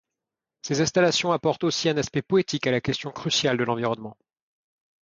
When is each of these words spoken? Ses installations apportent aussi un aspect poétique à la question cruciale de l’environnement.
Ses 0.63 0.81
installations 0.81 1.31
apportent 1.31 1.63
aussi 1.63 1.87
un 1.87 1.95
aspect 1.97 2.23
poétique 2.23 2.65
à 2.65 2.71
la 2.71 2.81
question 2.81 3.11
cruciale 3.11 3.57
de 3.59 3.63
l’environnement. 3.63 4.17